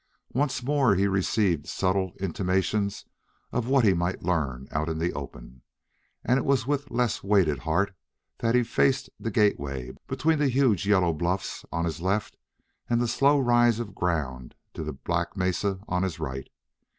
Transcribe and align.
Once 0.33 0.63
more 0.63 0.95
he 0.95 1.07
received 1.07 1.67
subtle 1.67 2.13
intimations 2.19 3.05
of 3.51 3.67
what 3.67 3.83
he 3.85 3.93
might 3.93 4.23
learn 4.23 4.67
out 4.71 4.89
in 4.89 4.97
the 4.97 5.13
open; 5.13 5.61
and 6.23 6.39
it 6.39 6.43
was 6.43 6.65
with 6.65 6.89
a 6.89 6.93
less 6.95 7.21
weighted 7.21 7.59
heart 7.59 7.93
that 8.39 8.55
he 8.55 8.63
faced 8.63 9.11
the 9.19 9.29
gateway 9.29 9.91
between 10.07 10.39
the 10.39 10.47
huge 10.49 10.87
yellow 10.87 11.13
bluffs 11.13 11.65
on 11.71 11.85
his 11.85 12.01
left 12.01 12.35
and 12.89 12.99
the 12.99 13.07
slow 13.07 13.37
rise 13.39 13.77
of 13.79 13.93
ground 13.93 14.55
to 14.73 14.83
the 14.83 14.93
black 14.93 15.37
mesa 15.37 15.79
on 15.87 16.01
his 16.01 16.17
right. 16.17 16.49